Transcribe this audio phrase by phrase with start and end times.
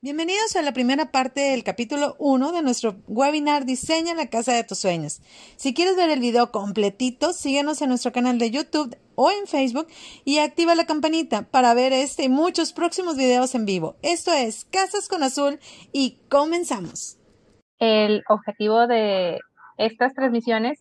[0.00, 4.62] Bienvenidos a la primera parte del capítulo 1 de nuestro webinar Diseña la casa de
[4.62, 5.20] tus sueños.
[5.56, 9.88] Si quieres ver el video completito, síguenos en nuestro canal de YouTube o en Facebook
[10.24, 13.96] y activa la campanita para ver este y muchos próximos videos en vivo.
[14.02, 15.58] Esto es Casas con Azul
[15.90, 17.18] y comenzamos.
[17.80, 19.40] El objetivo de
[19.78, 20.78] estas transmisiones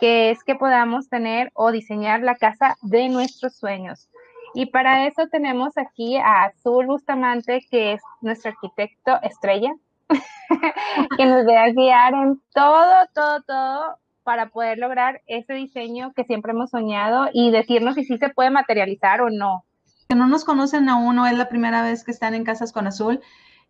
[0.00, 4.08] que es que podamos tener o diseñar la casa de nuestros sueños.
[4.54, 9.72] Y para eso tenemos aquí a Azul Bustamante, que es nuestro arquitecto estrella,
[11.18, 16.24] que nos va a guiar en todo, todo, todo para poder lograr ese diseño que
[16.24, 19.64] siempre hemos soñado y decirnos si sí se puede materializar o no.
[20.08, 22.86] Que no nos conocen aún o es la primera vez que están en Casas con
[22.86, 23.20] Azul.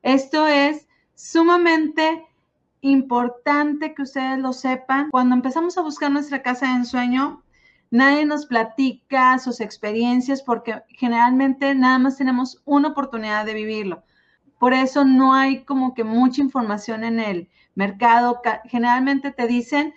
[0.03, 2.25] Esto es sumamente
[2.83, 5.11] importante que ustedes lo sepan.
[5.11, 7.43] Cuando empezamos a buscar nuestra casa de ensueño,
[7.95, 14.03] Nadie nos platica sus experiencias porque generalmente nada más tenemos una oportunidad de vivirlo.
[14.59, 18.43] Por eso no hay como que mucha información en el mercado.
[18.65, 19.95] Generalmente te dicen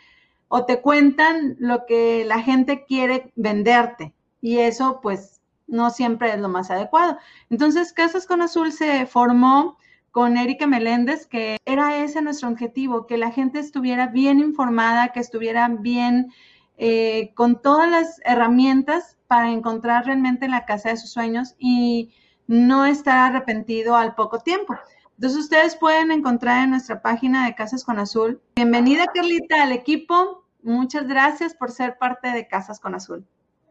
[0.48, 6.40] o te cuentan lo que la gente quiere venderte y eso pues no siempre es
[6.40, 7.18] lo más adecuado.
[7.50, 9.80] Entonces, Casas con Azul se formó
[10.12, 15.20] con Erika Meléndez, que era ese nuestro objetivo, que la gente estuviera bien informada, que
[15.20, 16.32] estuviera bien
[16.78, 22.14] eh, con todas las herramientas para encontrar realmente la casa de sus sueños y
[22.48, 24.76] no estar arrepentido al poco tiempo.
[25.16, 28.40] Entonces ustedes pueden encontrar en nuestra página de Casas con Azul.
[28.56, 30.46] Bienvenida Carlita al equipo.
[30.62, 33.26] Muchas gracias por ser parte de Casas con Azul.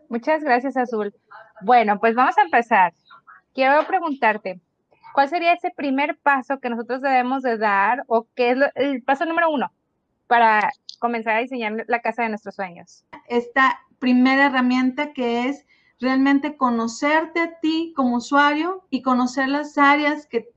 [0.09, 1.15] Muchas gracias Azul.
[1.63, 2.93] Bueno, pues vamos a empezar.
[3.55, 4.61] Quiero preguntarte,
[5.15, 9.25] ¿cuál sería ese primer paso que nosotros debemos de dar o qué es el paso
[9.25, 9.73] número uno
[10.27, 13.05] para comenzar a diseñar la casa de nuestros sueños?
[13.29, 15.67] Esta primera herramienta que es
[16.01, 20.49] realmente conocerte a ti como usuario y conocer las áreas que,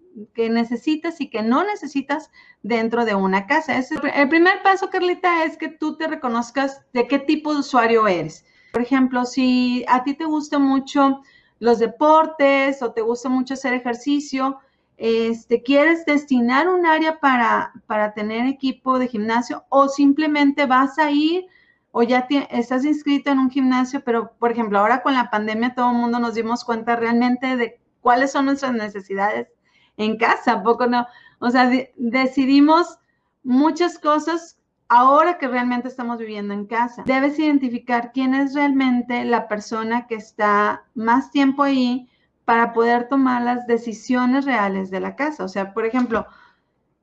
[0.49, 2.29] necesitas y que no necesitas
[2.61, 3.77] dentro de una casa.
[3.77, 8.45] el primer paso, Carlita, es que tú te reconozcas de qué tipo de usuario eres.
[8.73, 11.21] Por ejemplo, si a ti te gustan mucho
[11.59, 14.59] los deportes o te gusta mucho hacer ejercicio,
[14.99, 21.10] este, quieres destinar un área para, para tener equipo de gimnasio o simplemente vas a
[21.10, 21.45] ir
[21.92, 25.92] o ya estás inscrito en un gimnasio, pero por ejemplo, ahora con la pandemia todo
[25.92, 29.48] el mundo nos dimos cuenta realmente de cuáles son nuestras necesidades
[29.95, 31.08] en casa, poco no?
[31.39, 32.99] O sea, decidimos
[33.42, 34.59] muchas cosas
[34.89, 37.04] ahora que realmente estamos viviendo en casa.
[37.05, 42.09] Debes identificar quién es realmente la persona que está más tiempo ahí
[42.49, 45.43] para poder tomar las decisiones reales de la casa.
[45.43, 46.26] O sea, por ejemplo,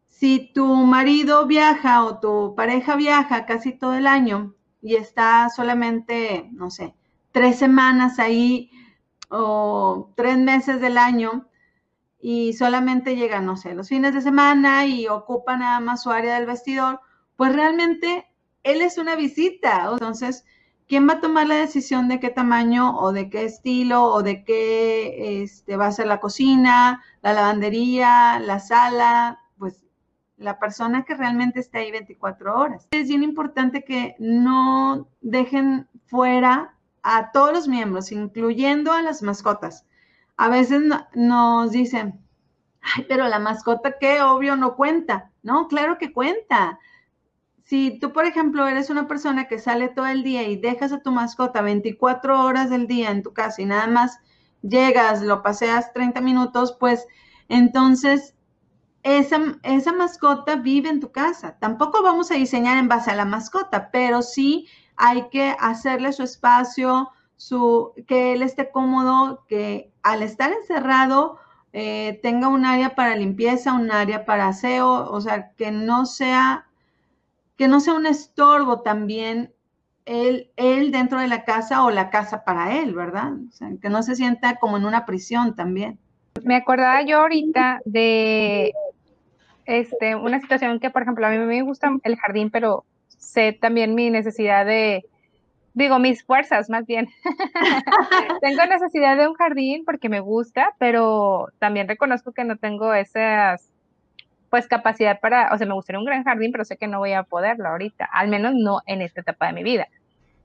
[0.08, 6.48] si tu marido viaja o tu pareja viaja casi todo el año y está solamente,
[6.50, 6.96] no sé,
[7.30, 8.72] tres semanas ahí
[9.28, 11.48] o tres meses del año
[12.20, 16.34] y solamente llega, no sé, los fines de semana y ocupa nada más su área
[16.34, 16.98] del vestidor,
[17.36, 18.26] pues realmente
[18.64, 19.90] él es una visita.
[19.92, 20.44] Entonces,
[20.88, 24.44] ¿quién va a tomar la decisión de qué tamaño o de qué estilo o de
[24.44, 29.40] qué este, va a ser la cocina, la lavandería, la sala?
[29.58, 29.84] Pues
[30.36, 32.88] la persona que realmente está ahí 24 horas.
[32.90, 39.86] Es bien importante que no dejen fuera a todos los miembros, incluyendo a las mascotas.
[40.36, 40.82] A veces
[41.14, 42.20] nos dicen,
[42.82, 45.30] ay, pero la mascota que obvio no cuenta.
[45.42, 46.78] No, claro que cuenta
[47.66, 51.02] si tú, por ejemplo, eres una persona que sale todo el día y dejas a
[51.02, 54.20] tu mascota 24 horas del día en tu casa y nada más
[54.62, 57.08] llegas, lo paseas 30 minutos, pues
[57.48, 58.36] entonces
[59.02, 61.58] esa, esa mascota vive en tu casa.
[61.58, 66.22] Tampoco vamos a diseñar en base a la mascota, pero sí hay que hacerle su
[66.22, 71.40] espacio, su, que él esté cómodo, que al estar encerrado
[71.72, 76.65] eh, tenga un área para limpieza, un área para aseo, o sea, que no sea
[77.56, 79.52] que no sea un estorbo también
[80.04, 83.32] él, él dentro de la casa o la casa para él, ¿verdad?
[83.48, 85.98] O sea, que no se sienta como en una prisión también.
[86.44, 88.72] Me acordaba yo ahorita de
[89.64, 93.94] este, una situación que, por ejemplo, a mí me gusta el jardín, pero sé también
[93.94, 95.04] mi necesidad de,
[95.74, 97.08] digo, mis fuerzas más bien.
[98.40, 103.72] tengo necesidad de un jardín porque me gusta, pero también reconozco que no tengo esas
[104.50, 107.12] pues capacidad para, o sea, me gustaría un gran jardín, pero sé que no voy
[107.12, 109.88] a poderlo ahorita, al menos no en esta etapa de mi vida.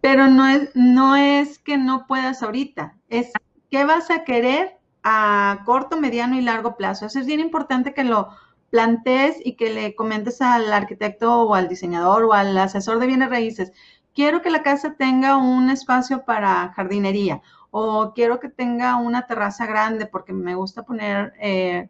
[0.02, 3.32] Pero no es, no es que no puedas ahorita, es
[3.70, 7.06] qué vas a querer a corto, mediano y largo plazo.
[7.06, 8.30] Eso es bien importante que lo
[8.70, 13.30] plantees y que le comentes al arquitecto o al diseñador o al asesor de bienes
[13.30, 13.72] raíces.
[14.14, 19.66] Quiero que la casa tenga un espacio para jardinería o quiero que tenga una terraza
[19.66, 21.34] grande porque me gusta poner...
[21.40, 21.90] Eh,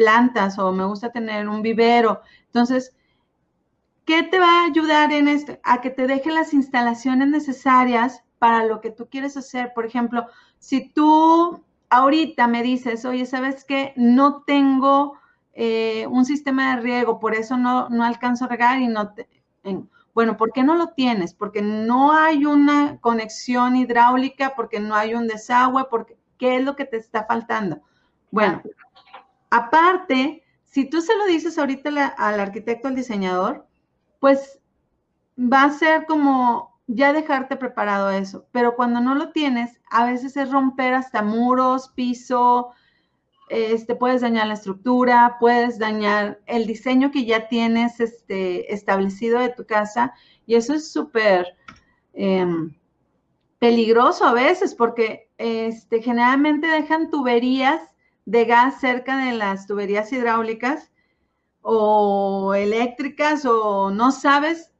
[0.00, 2.22] plantas o me gusta tener un vivero.
[2.46, 2.96] Entonces,
[4.06, 5.58] ¿qué te va a ayudar en esto?
[5.62, 9.72] A que te deje las instalaciones necesarias para lo que tú quieres hacer.
[9.74, 10.26] Por ejemplo,
[10.58, 13.92] si tú ahorita me dices, oye, ¿sabes qué?
[13.94, 15.18] No tengo
[15.52, 19.28] eh, un sistema de riego, por eso no, no alcanzo a regar y no te...
[20.14, 21.34] bueno, ¿por qué no lo tienes?
[21.34, 26.74] Porque no hay una conexión hidráulica, porque no hay un desagüe, porque ¿qué es lo
[26.74, 27.82] que te está faltando?
[28.30, 28.62] Bueno,
[29.50, 33.66] aparte, si tú se lo dices ahorita al arquitecto, al diseñador,
[34.20, 34.60] pues
[35.36, 40.36] va a ser como ya dejarte preparado eso, pero cuando no lo tienes, a veces
[40.36, 42.72] es romper hasta muros, piso,
[43.50, 49.48] este, puedes dañar la estructura, puedes dañar el diseño que ya tienes este, establecido de
[49.48, 50.14] tu casa.
[50.46, 51.56] Y eso es súper
[52.12, 52.72] em,
[53.58, 57.80] peligroso a veces porque este, generalmente dejan tuberías
[58.24, 60.90] de gas cerca de las tuberías hidráulicas
[61.62, 64.72] o eléctricas o no sabes.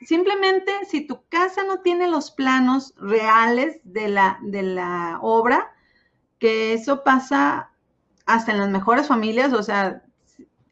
[0.00, 5.72] Simplemente si tu casa no tiene los planos reales de la, de la obra,
[6.38, 7.70] que eso pasa
[8.26, 10.02] hasta en las mejores familias, o sea,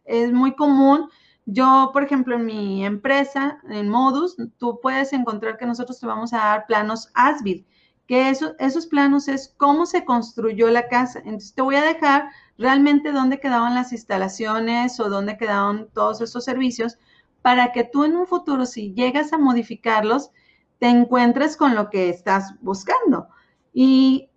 [0.04, 1.08] es muy común.
[1.44, 6.32] Yo, por ejemplo, en mi empresa, en Modus, tú puedes encontrar que nosotros te vamos
[6.32, 7.66] a dar planos ASBIL,
[8.12, 11.20] que eso, esos planos es cómo se construyó la casa.
[11.20, 12.28] Entonces, te voy a dejar
[12.58, 16.98] realmente dónde quedaban las instalaciones o dónde quedaban todos esos servicios
[17.40, 20.30] para que tú en un futuro, si llegas a modificarlos,
[20.78, 23.28] te encuentres con lo que estás buscando.
[23.72, 24.28] Y,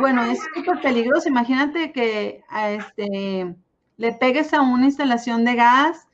[0.00, 1.28] bueno, es súper peligroso.
[1.28, 3.54] Imagínate que a este,
[3.98, 6.08] le pegues a una instalación de gas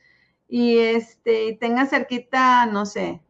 [0.49, 3.23] y este, tengas cerquita, no sé,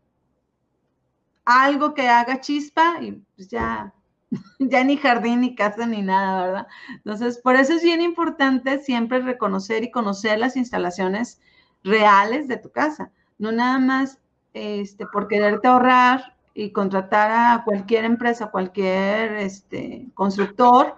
[1.44, 3.92] algo que haga chispa y pues ya
[4.58, 6.66] ya ni jardín, ni casa, ni nada, ¿verdad?
[6.96, 11.40] Entonces, por eso es bien importante siempre reconocer y conocer las instalaciones
[11.82, 13.10] reales de tu casa.
[13.38, 14.18] No nada más
[14.52, 20.96] este, por quererte ahorrar y contratar a cualquier empresa, cualquier este, constructor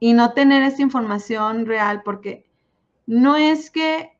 [0.00, 2.46] y no tener esta información real, porque
[3.06, 4.16] no es que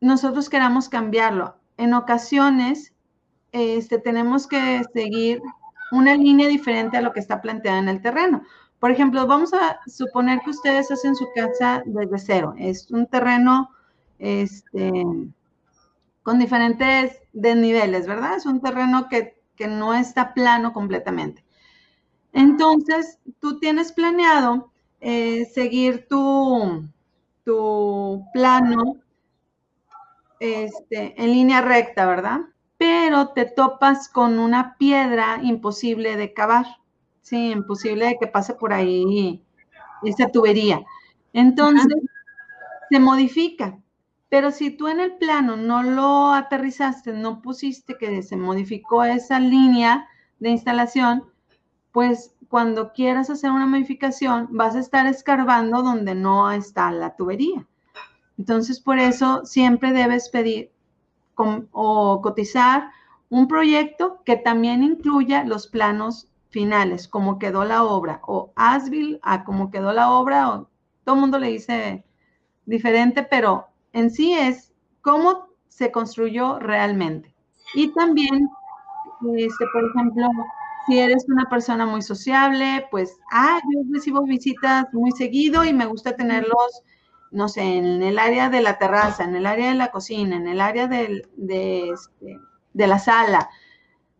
[0.00, 1.56] nosotros queramos cambiarlo.
[1.76, 2.92] En ocasiones
[3.52, 5.40] este, tenemos que seguir
[5.90, 8.42] una línea diferente a lo que está planteada en el terreno.
[8.78, 12.54] Por ejemplo, vamos a suponer que ustedes hacen su casa desde cero.
[12.58, 13.70] Es un terreno
[14.18, 14.92] este,
[16.22, 18.36] con diferentes desniveles, ¿verdad?
[18.36, 19.36] Es un terreno que,
[19.68, 21.44] no está plano completamente.
[22.32, 24.70] Entonces, tú tienes planeado
[25.00, 26.88] eh, seguir tu,
[27.42, 28.98] tu plano
[30.38, 32.42] este, en línea recta, ¿verdad?
[33.08, 36.66] Pero te topas con una piedra imposible de cavar,
[37.22, 39.42] sí, imposible de que pase por ahí
[40.02, 40.84] esa tubería.
[41.32, 41.86] Entonces,
[42.90, 43.78] se modifica.
[44.28, 49.40] Pero si tú en el plano no lo aterrizaste, no pusiste que se modificó esa
[49.40, 50.06] línea
[50.38, 51.24] de instalación,
[51.92, 57.66] pues cuando quieras hacer una modificación vas a estar escarbando donde no está la tubería.
[58.36, 60.70] Entonces, por eso siempre debes pedir
[61.36, 62.90] o cotizar
[63.30, 69.44] un proyecto que también incluya los planos finales, como quedó la obra, o ASBIL a
[69.44, 70.68] cómo quedó la obra, o
[71.04, 72.04] todo el mundo le dice
[72.66, 74.72] diferente, pero en sí es
[75.02, 77.34] cómo se construyó realmente.
[77.74, 78.48] Y también,
[79.36, 80.26] este, por ejemplo,
[80.86, 85.86] si eres una persona muy sociable, pues, ah, yo recibo visitas muy seguido y me
[85.86, 86.82] gusta tenerlos
[87.30, 90.48] no sé, en el área de la terraza, en el área de la cocina, en
[90.48, 92.38] el área de, este,
[92.78, 93.50] de la sala.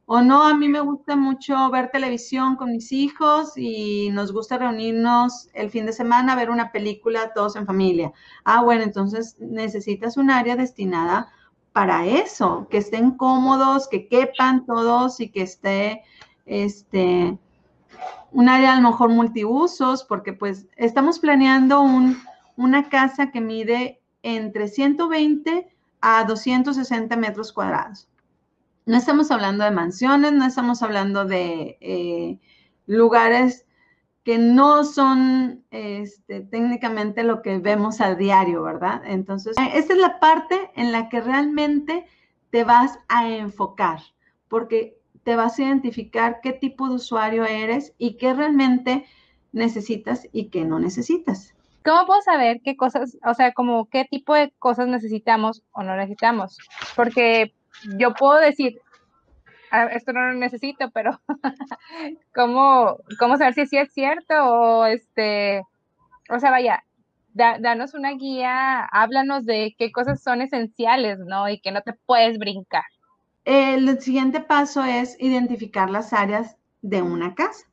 [0.05, 4.59] O no, a mí me gusta mucho ver televisión con mis hijos y nos gusta
[4.59, 8.13] reunirnos el fin de semana a ver una película todos en familia.
[8.45, 11.31] Ah, bueno, entonces necesitas un área destinada
[11.73, 16.03] para eso, que estén cómodos, que quepan todos y que esté,
[16.47, 17.39] este,
[18.33, 22.19] un área a lo mejor multiusos, porque pues estamos planeando un,
[22.57, 25.69] una casa que mide entre 120
[26.01, 28.08] a 260 metros cuadrados.
[28.89, 32.39] No estamos hablando de mansiones, no estamos hablando de eh,
[32.87, 33.67] lugares
[34.25, 39.03] que no son este, técnicamente lo que vemos al diario, ¿verdad?
[39.05, 42.07] Entonces, esta es la parte en la que realmente
[42.49, 44.01] te vas a enfocar,
[44.49, 49.05] porque te vas a identificar qué tipo de usuario eres y qué realmente
[49.53, 51.55] necesitas y qué no necesitas.
[51.85, 55.95] ¿Cómo puedo saber qué cosas, o sea, como qué tipo de cosas necesitamos o no
[55.95, 56.57] necesitamos?
[56.97, 57.53] Porque
[57.97, 58.81] yo puedo decir,
[59.71, 61.21] ah, esto no lo necesito, pero
[62.35, 65.63] ¿cómo, ¿cómo saber si sí es cierto o este,
[66.29, 66.85] o sea, vaya,
[67.35, 71.49] danos una guía, háblanos de qué cosas son esenciales, ¿no?
[71.49, 72.85] Y que no te puedes brincar.
[73.45, 77.65] El siguiente paso es identificar las áreas de una casa.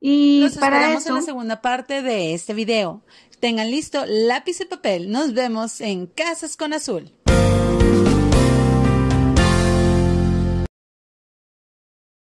[0.00, 3.02] Y Nos para esperamos en la segunda parte de este video.
[3.40, 5.10] Tengan listo lápiz y papel.
[5.10, 7.12] Nos vemos en Casas con Azul.